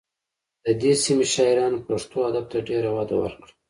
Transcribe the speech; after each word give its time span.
د 0.65 0.65
دې 0.81 0.93
سیمې 1.03 1.25
شاعرانو 1.33 1.83
پښتو 1.87 2.17
ادب 2.29 2.45
ته 2.51 2.57
ډېره 2.69 2.89
وده 2.97 3.15
ورکړه 3.19 3.51